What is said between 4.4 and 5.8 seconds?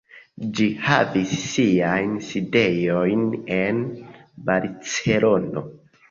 Barcelono.